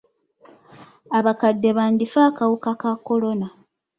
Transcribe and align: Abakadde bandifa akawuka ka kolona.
Abakadde 1.17 1.69
bandifa 1.77 2.19
akawuka 2.29 2.71
ka 2.81 2.91
kolona. 3.05 3.47